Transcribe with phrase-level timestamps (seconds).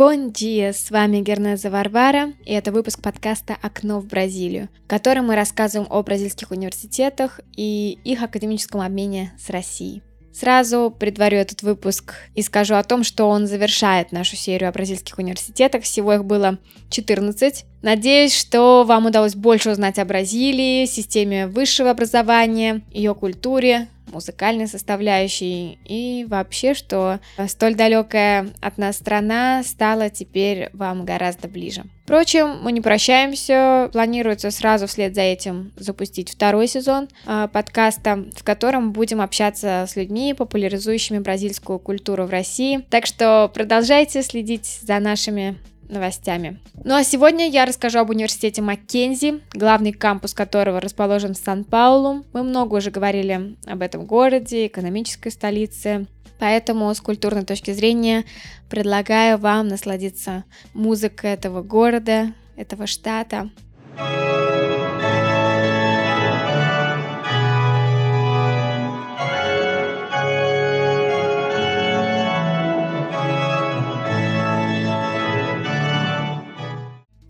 [0.00, 5.26] Бон диас, с вами Гернеза Варвара, и это выпуск подкаста «Окно в Бразилию», в котором
[5.26, 10.02] мы рассказываем о бразильских университетах и их академическом обмене с Россией.
[10.32, 15.18] Сразу предварю этот выпуск и скажу о том, что он завершает нашу серию о бразильских
[15.18, 15.82] университетах.
[15.82, 16.58] Всего их было
[16.90, 17.64] 14.
[17.82, 25.78] Надеюсь, что вам удалось больше узнать о Бразилии, системе высшего образования, ее культуре, музыкальной составляющей
[25.84, 31.84] и вообще, что столь далекая от нас страна стала теперь вам гораздо ближе.
[32.10, 38.42] Впрочем, мы не прощаемся, планируется сразу вслед за этим запустить второй сезон э, подкаста, в
[38.42, 42.84] котором будем общаться с людьми, популяризующими бразильскую культуру в России.
[42.90, 45.56] Так что продолжайте следить за нашими
[45.88, 46.58] новостями.
[46.82, 52.24] Ну а сегодня я расскажу об университете Маккензи, главный кампус которого расположен в Сан-Паулу.
[52.32, 56.08] Мы много уже говорили об этом городе, экономической столице,
[56.40, 58.24] Поэтому с культурной точки зрения
[58.68, 63.50] предлагаю вам насладиться музыкой этого города, этого штата.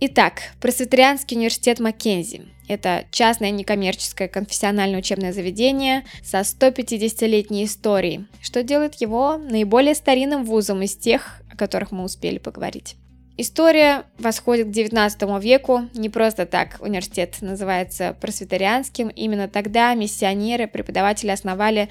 [0.03, 2.47] Итак, Пресвитерианский университет Маккензи.
[2.69, 10.81] Это частное некоммерческое конфессиональное учебное заведение со 150-летней историей, что делает его наиболее старинным вузом
[10.81, 12.97] из тех, о которых мы успели поговорить.
[13.37, 15.83] История восходит к 19 веку.
[15.93, 19.09] Не просто так университет называется просветарианским.
[19.09, 21.91] Именно тогда миссионеры, преподаватели основали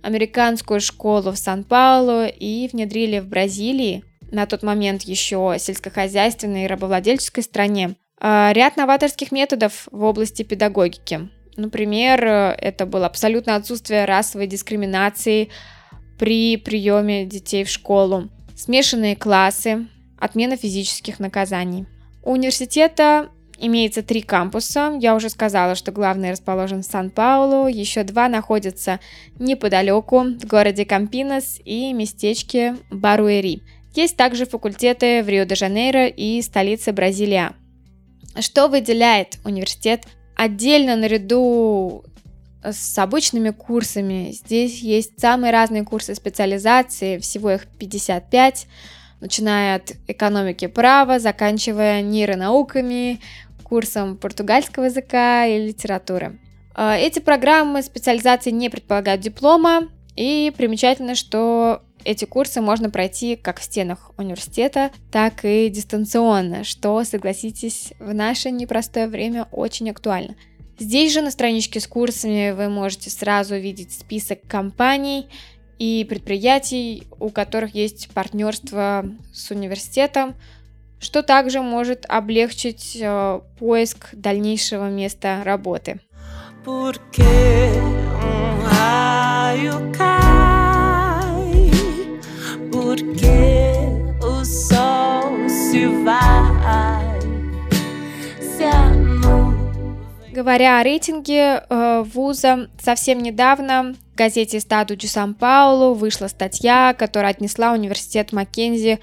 [0.00, 7.42] американскую школу в Сан-Паулу и внедрили в Бразилии на тот момент еще сельскохозяйственной и рабовладельческой
[7.42, 11.28] стране, а, ряд новаторских методов в области педагогики.
[11.56, 15.50] Например, это было абсолютно отсутствие расовой дискриминации
[16.18, 19.86] при приеме детей в школу, смешанные классы,
[20.18, 21.86] отмена физических наказаний.
[22.22, 24.96] У университета имеется три кампуса.
[25.00, 29.00] Я уже сказала, что главный расположен в Сан-Паулу, еще два находятся
[29.38, 33.62] неподалеку, в городе Кампинос и местечке Баруэри.
[33.94, 37.52] Есть также факультеты в Рио-де-Жанейро и столице Бразилия.
[38.38, 40.06] Что выделяет университет
[40.36, 42.04] отдельно наряду
[42.62, 44.30] с обычными курсами?
[44.32, 48.68] Здесь есть самые разные курсы специализации, всего их 55,
[49.20, 53.20] начиная от экономики права, заканчивая нейронауками,
[53.64, 56.38] курсом португальского языка и литературы.
[56.74, 63.60] А, эти программы специализации не предполагают диплома, и примечательно, что эти курсы можно пройти как
[63.60, 70.36] в стенах университета, так и дистанционно, что, согласитесь, в наше непростое время очень актуально.
[70.78, 75.28] Здесь же на страничке с курсами вы можете сразу увидеть список компаний
[75.78, 80.34] и предприятий, у которых есть партнерство с университетом,
[80.98, 86.00] что также может облегчить э, поиск дальнейшего места работы.
[86.64, 87.22] Porque
[88.22, 90.49] um raio cai
[93.10, 97.18] porque o sol se vai,
[98.40, 98.90] se a
[100.32, 107.32] Говоря о рейтинге э, вуза, совсем недавно в газете «Стаду Ди Сан-Паулу» вышла статья, которая
[107.32, 109.00] отнесла университет Маккензи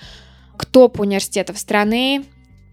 [0.56, 2.24] к топ университетов страны.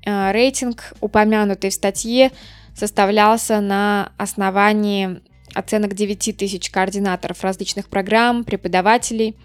[0.07, 2.31] Э, рейтинг, упомянутый в статье,
[2.77, 5.21] составлялся на основании
[5.53, 9.37] оценок 9 тысяч координаторов различных программ, преподавателей,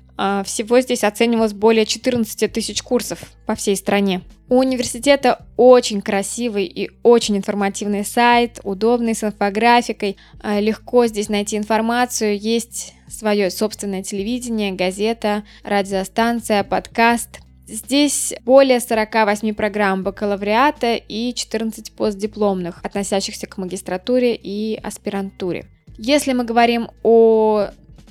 [0.43, 4.21] всего здесь оценивалось более 14 тысяч курсов по всей стране.
[4.49, 10.17] У университета очень красивый и очень информативный сайт, удобный с инфографикой.
[10.41, 17.39] А, легко здесь найти информацию, есть свое собственное телевидение, газета, радиостанция, подкаст.
[17.67, 25.67] Здесь более 48 программ бакалавриата и 14 постдипломных, относящихся к магистратуре и аспирантуре.
[25.97, 27.67] Если мы говорим о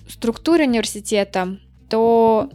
[0.08, 1.58] структуре университета,
[1.88, 2.50] то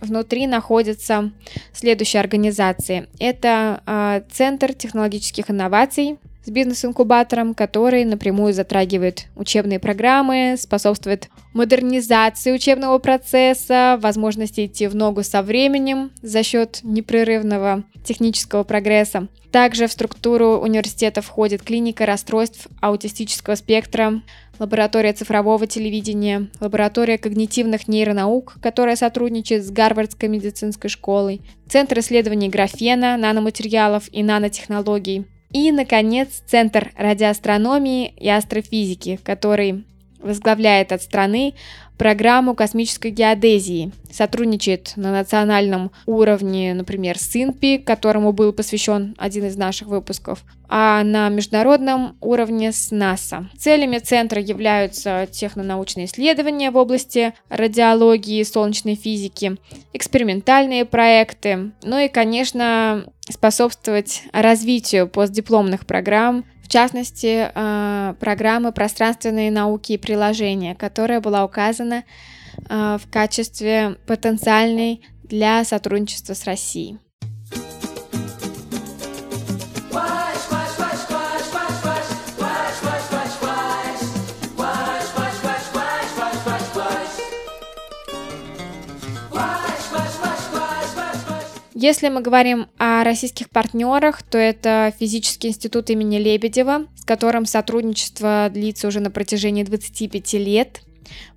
[0.00, 1.32] внутри находятся
[1.72, 3.08] следующие организации.
[3.18, 12.98] Это э, Центр технологических инноваций с бизнес-инкубатором, который напрямую затрагивает учебные программы, способствует модернизации учебного
[12.98, 19.26] процесса, возможности идти в ногу со временем за счет непрерывного технического прогресса.
[19.50, 24.22] Также в структуру университета входит клиника расстройств аутистического спектра,
[24.58, 33.16] лаборатория цифрового телевидения, лаборатория когнитивных нейронаук, которая сотрудничает с Гарвардской медицинской школой, Центр исследований графена,
[33.16, 39.84] наноматериалов и нанотехнологий, и, наконец, Центр радиоастрономии и астрофизики, который
[40.26, 41.54] возглавляет от страны
[41.96, 49.56] программу космической геодезии, сотрудничает на национальном уровне, например, с ИНПИ, которому был посвящен один из
[49.56, 53.48] наших выпусков, а на международном уровне с НАСА.
[53.56, 59.56] Целями центра являются технонаучные исследования в области радиологии, солнечной физики,
[59.92, 66.44] экспериментальные проекты, ну и, конечно, способствовать развитию постдипломных программ
[66.76, 72.04] частности, э, программы пространственные науки и приложения, которая была указана
[72.68, 76.98] э, в качестве потенциальной для сотрудничества с Россией.
[91.78, 98.48] Если мы говорим о российских партнерах, то это Физический институт имени Лебедева, с которым сотрудничество
[98.50, 100.80] длится уже на протяжении 25 лет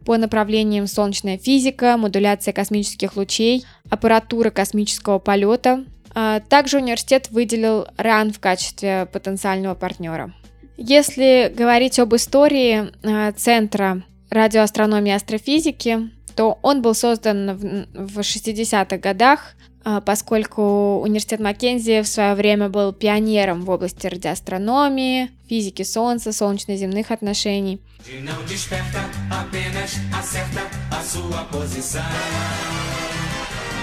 [0.06, 5.84] по направлениям солнечная физика, модуляция космических лучей, аппаратура космического полета.
[6.16, 10.34] А также университет выделил РАН в качестве потенциального партнера.
[10.78, 18.98] Если говорить об истории а, Центра радиоастрономии и астрофизики, то он был создан в 60-х
[19.00, 26.32] годах а, поскольку университет Маккензи в свое время был пионером в области радиоастрономии, физики Солнца,
[26.32, 27.82] солнечно-земных отношений.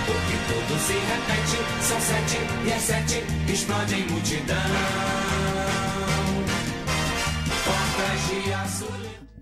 [0.06, 5.05] Porque tudo se repete, são sete e às sete explode em multidão.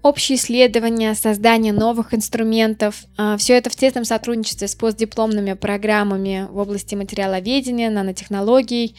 [0.05, 3.05] Общие исследования, создание новых инструментов.
[3.17, 8.97] А, Все это в тесном сотрудничестве с постдипломными программами в области материаловедения, нанотехнологий,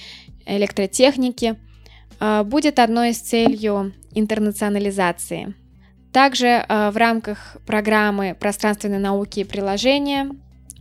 [0.48, 1.58] электротехники
[2.20, 5.54] а, будет одной из целью интернационализации.
[6.12, 10.32] Также а, в рамках программы пространственной науки и приложения,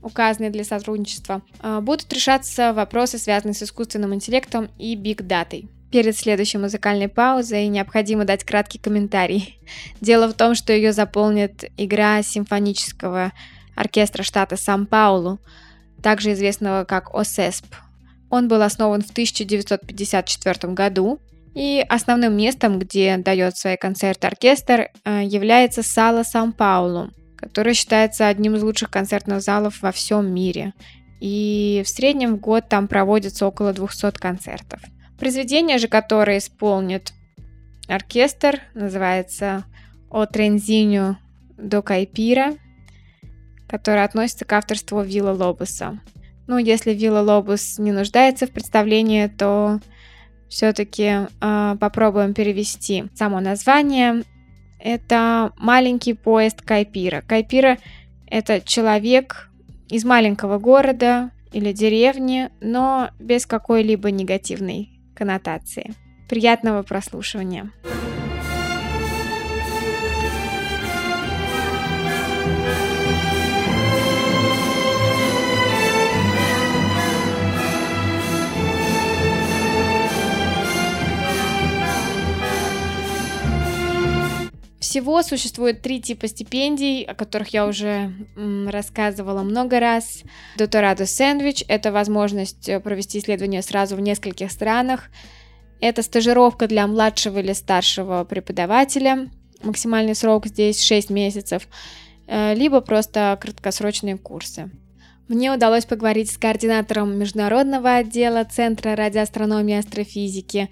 [0.00, 1.40] указанные для сотрудничества,
[1.80, 5.70] будут решаться вопросы, связанные с искусственным интеллектом и биг-датой.
[5.94, 9.60] Перед следующей музыкальной паузой необходимо дать краткий комментарий.
[10.00, 13.30] Дело в том, что ее заполнит игра симфонического
[13.76, 15.38] оркестра штата Сан-Паулу,
[16.02, 17.76] также известного как ОСЕСП.
[18.28, 21.20] Он был основан в 1954 году,
[21.54, 28.56] и основным местом, где дает свои концерты оркестр, э, является Сала Сан-Паулу, который считается одним
[28.56, 30.72] из лучших концертных залов во всем мире.
[31.20, 34.80] И в среднем в год там проводится около 200 концертов.
[35.24, 37.14] Произведение же, которое исполнит
[37.88, 39.64] оркестр, называется
[40.10, 41.16] «О Трензиню
[41.56, 42.52] до Кайпира»,
[43.66, 45.98] которое относится к авторству Вилла Лобуса.
[46.46, 49.80] Ну, если Вилла Лобус не нуждается в представлении, то
[50.50, 54.24] все-таки э, а, попробуем перевести само название.
[54.78, 57.22] Это маленький поезд Кайпира.
[57.26, 57.78] Кайпира—
[58.26, 59.48] это человек
[59.88, 65.94] из маленького города или деревни, но без какой-либо негативной коннотации.
[66.28, 67.70] Приятного прослушивания!
[84.94, 90.22] Всего существует три типа стипендий, о которых я уже рассказывала много раз.
[90.56, 95.10] Доторадо сэндвич— это возможность э, провести исследование сразу в нескольких странах.
[95.80, 99.30] Это стажировка для младшего или старшего преподавателя.
[99.64, 101.66] Максимальный срок здесь 6 месяцев.
[102.28, 104.70] Э, либо просто краткосрочные курсы.
[105.26, 110.70] Мне удалось поговорить с координатором международного отдела Центра радиоастрономии и астрофизики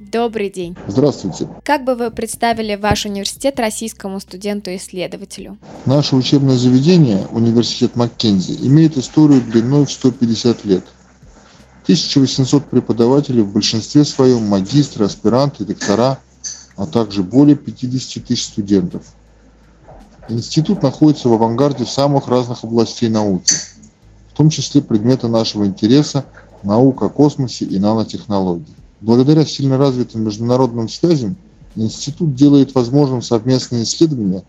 [0.00, 0.78] Добрый день.
[0.88, 1.46] Здравствуйте.
[1.62, 5.58] Как бы вы представили ваш университет российскому студенту-исследователю?
[5.84, 10.84] Наше учебное заведение, университет Маккензи, имеет историю длиной в 150 лет.
[11.82, 16.18] 1800 преподавателей, в большинстве своем магистры, аспиранты, доктора,
[16.76, 19.02] а также более 50 тысяч студентов.
[20.30, 23.52] Институт находится в авангарде самых разных областей науки,
[24.32, 26.24] в том числе предметы нашего интереса–
[26.62, 28.79] наука о космосе и нанотехнологии.
[29.00, 31.36] Благодаря сильно развитым международным связям
[31.74, 34.42] институт делает возможным совместные исследования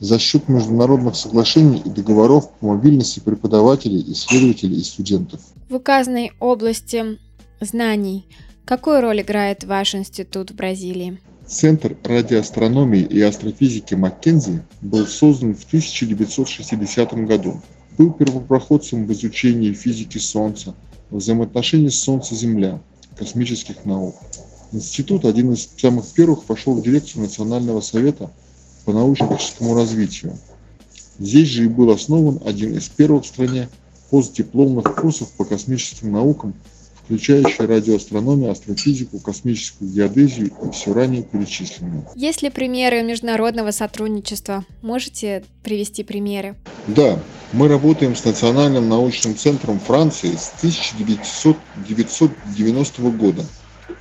[0.00, 5.40] за счет международных соглашений и договоров по мобильности преподавателей, исследователей и студентов.
[5.68, 7.18] В указанной области
[7.60, 8.26] знаний
[8.64, 11.20] какую роль играет ваш институт в Бразилии?
[11.46, 17.60] Центр радиоастрономии и астрофизики Маккензи был создан в 1960 году.
[17.96, 20.74] Был первопроходцем в изучении физики Солнца,
[21.10, 22.80] взаимоотношений Солнца-Земля,
[23.18, 24.16] космических наук.
[24.72, 28.30] Институт один из самых первых вошел в дирекцию Национального совета
[28.84, 30.38] по научно-техническому развитию.
[31.18, 33.68] Здесь же и был основан один из первых в стране
[34.10, 36.54] постдипломных курсов по космическим наукам
[37.08, 42.06] включающий радиоастрономию, астрофизику, космическую геодезию и все ранее перечисленное.
[42.14, 44.66] Есть ли примеры международного сотрудничества?
[44.82, 46.54] Можете привести примеры?
[46.86, 47.18] Да,
[47.52, 53.44] мы работаем с Национальным научным центром Франции с 1990 года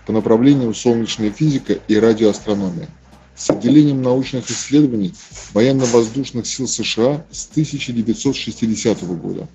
[0.05, 2.89] по направлениям солнечная физика и радиоастрономия
[3.35, 5.13] с отделением научных исследований
[5.53, 9.47] военно-воздушных сил США с 1960 года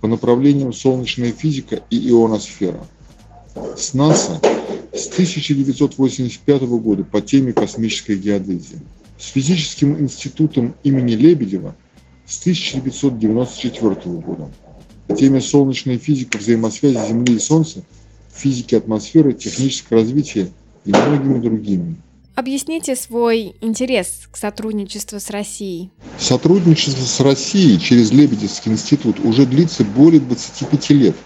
[0.00, 2.84] по направлениям солнечная физика и ионосфера.
[3.76, 4.40] С НАСА
[4.92, 8.80] с 1985 года по теме космической геодезии.
[9.18, 11.76] С Физическим институтом имени Лебедева
[12.30, 14.48] с 1994 года.
[15.08, 17.82] По теме солнечная физика взаимосвязи Земли и Солнца,
[18.32, 20.50] физики атмосферы, техническое развитие
[20.84, 21.96] и многими другими.
[22.36, 25.90] Объясните свой интерес к сотрудничеству с Россией.
[26.18, 31.16] Сотрудничество с Россией через Лебедевский институт уже длится более 25 лет.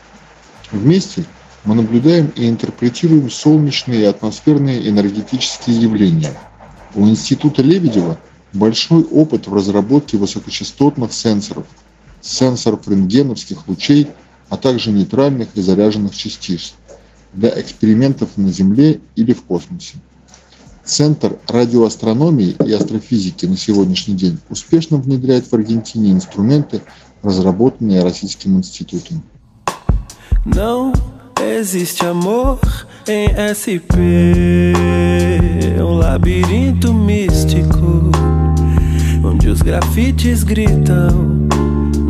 [0.73, 1.27] Вместе
[1.65, 6.33] мы наблюдаем и интерпретируем солнечные и атмосферные энергетические явления.
[6.95, 8.19] У Института Лебедева
[8.55, 11.67] большой опыт в разработке высокочастотных сенсоров,
[12.21, 14.09] сенсоров рентгеновских лучей,
[14.49, 16.75] а также нейтральных и заряженных частиц
[17.33, 19.97] для экспериментов на Земле или в космосе.
[20.85, 26.83] Центр радиоастрономии и астрофизики на сегодняшний день успешно внедряет в Аргентине инструменты,
[27.23, 29.23] разработанные Российским институтом.
[30.45, 30.93] Não
[31.41, 32.61] existe amor
[33.09, 33.95] em SP,
[35.81, 38.14] um labirinto místico,
[39.45, 41.49] onde os grafites gritam,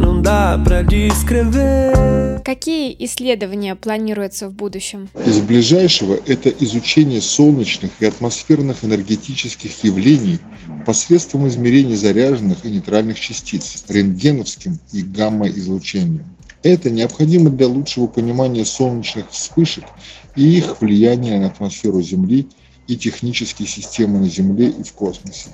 [0.00, 2.40] não dá pra descrever.
[2.44, 5.08] Какие исследования планируются в будущем?
[5.26, 10.38] Из ближайшего это изучение солнечных и атмосферных энергетических явлений
[10.86, 16.24] посредством измерения заряженных и нейтральных частиц рентгеновским и гамма-излучением.
[16.62, 19.84] Это необходимо для лучшего понимания солнечных вспышек
[20.36, 22.46] и их влияния на атмосферу Земли
[22.86, 25.48] и технические системы на Земле и в космосе.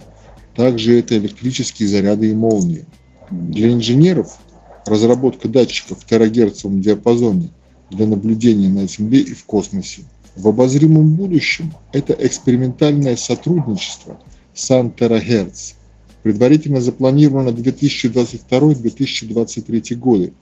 [0.54, 2.84] Также это электрические заряды и молнии.
[3.30, 4.38] Для инженеров
[4.86, 7.50] разработка датчиков в терагерцовом диапазоне
[7.90, 10.02] для наблюдения на Земле и в космосе.
[10.36, 14.20] В обозримом будущем это экспериментальное сотрудничество
[14.54, 15.74] сан терагерц
[16.22, 20.32] предварительно запланировано 2022-2023 годы.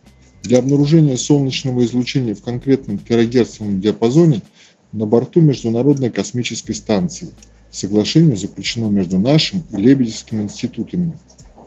[0.42, 4.42] Для обнаружения солнечного излучения в конкретном терагерцовом диапазоне
[4.92, 7.30] на борту Международной космической станции.
[7.70, 11.18] Соглашение заключено между нашим и Лебедевским институтами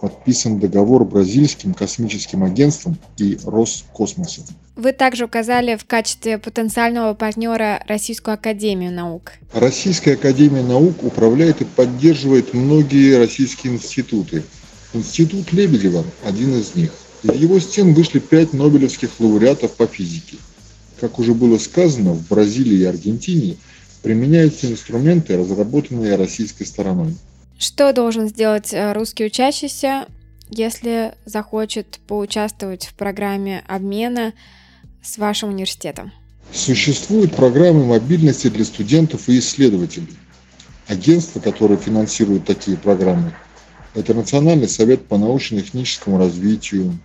[0.02, 4.46] подписан договор бразильским космическим агентством и Роскосмосом.
[4.76, 9.34] Вы также указали в качестве потенциального партнера Российскую Академию Наук.
[9.54, 14.44] Российская Академия Наук управляет и поддерживает многие российские институты.
[14.94, 16.92] Институт Лебедева– один из них.
[17.22, 20.38] Из его стен вышли пять нобелевских лауреатов по физике.
[21.00, 23.58] Как уже было сказано, в Бразилии и Аргентине
[24.02, 27.16] применяются инструменты, разработанные российской стороной.
[27.58, 30.08] Что должен сделать э, русский учащийся,
[30.50, 34.34] если захочет поучаствовать в программе обмена
[35.04, 36.12] с вашим университетом?
[36.52, 40.16] Существуют программы мобильности для студентов и исследователей.
[40.88, 43.34] Агентство, которое финансирует такие программы,
[43.94, 46.98] это Национальный совет по научно-техническому развитию,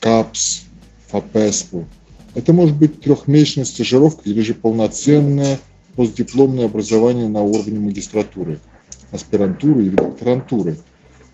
[0.00, 0.62] КАПС,
[1.08, 1.86] ФАПЕСПУ.
[2.34, 5.58] Это может быть трехмесячная стажировка или же полноценное
[5.96, 8.60] постдипломное образование на уровне магистратуры–
[9.10, 10.76] аспирантуры или докторантуры,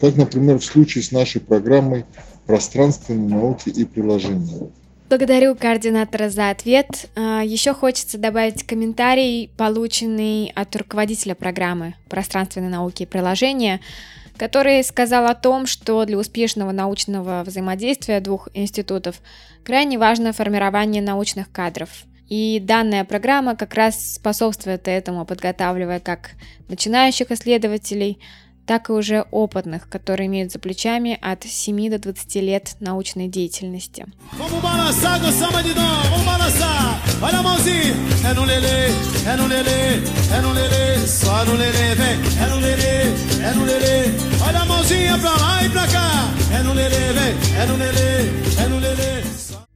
[0.00, 2.04] как, например, в случае с нашей программой
[2.46, 4.70] пространственной науки и приложения.
[5.08, 7.10] Благодарю координатора за ответ.
[7.14, 13.80] А, Еще хочется добавить комментарий, полученный от руководителя программы пространственной науки и приложения,
[14.38, 19.20] который сказал о том, что для успешного научного взаимодействия двух институтов
[19.64, 21.90] крайне важно формирование научных кадров–
[22.28, 26.32] и данная программа как раз способствует этому, подготавливая как
[26.68, 28.18] начинающих исследователей,
[28.66, 34.06] так и уже опытных, которые имеют за плечами от 7 до 20 лет научной деятельности.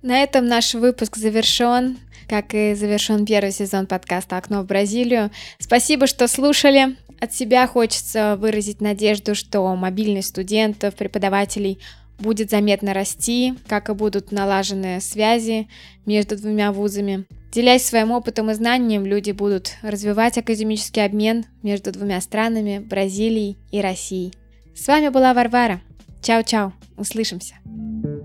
[0.03, 5.31] На этом наш выпуск завершен как и завершен первый сезон подкаста «Окно в Бразилию».
[5.59, 6.97] Спасибо, что слушали.
[7.21, 11.79] От себя хочется выразить надежду, что мобильность студентов, преподавателей
[12.19, 15.69] будет заметно расти, как и будут налажены связи
[16.05, 17.25] между двумя вузами.
[17.53, 23.81] Делясь своим опытом и знанием, люди будут развивать академический обмен между двумя странами Бразилией и
[23.81, 24.35] Россией.
[24.75, 25.81] С вами была Варвара.
[26.23, 27.55] Чао-чао, услышимся.
[27.65, 28.16] thank